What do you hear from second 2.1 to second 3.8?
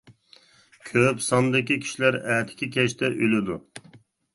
ئەتىكى كەچتە ئۆلىدۇ.